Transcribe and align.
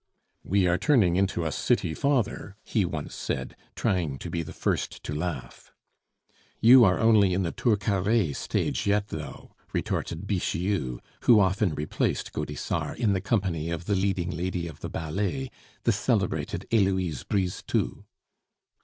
"We 0.43 0.65
are 0.65 0.79
turning 0.79 1.15
into 1.15 1.45
a 1.45 1.51
city 1.51 1.93
father," 1.93 2.55
he 2.63 2.85
once 2.85 3.13
said, 3.13 3.55
trying 3.75 4.17
to 4.17 4.31
be 4.31 4.41
the 4.41 4.51
first 4.51 5.03
to 5.03 5.13
laugh. 5.13 5.71
"You 6.59 6.83
are 6.83 6.99
only 6.99 7.35
in 7.35 7.43
the 7.43 7.51
Turcaret 7.51 8.33
stage 8.35 8.87
yet, 8.87 9.09
though," 9.09 9.53
retorted 9.73 10.25
Bixiou, 10.25 11.01
who 11.25 11.39
often 11.39 11.75
replaced 11.75 12.33
Gaudissart 12.33 12.97
in 12.97 13.13
the 13.13 13.21
company 13.21 13.69
of 13.69 13.85
the 13.85 13.93
leading 13.95 14.31
lady 14.31 14.67
of 14.67 14.79
the 14.79 14.89
ballet, 14.89 15.51
the 15.83 15.91
celebrated 15.91 16.65
Heloise 16.71 17.23
Brisetout. 17.23 18.03